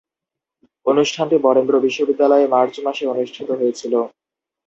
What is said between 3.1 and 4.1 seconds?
অনুষ্ঠিত হয়েছিলো।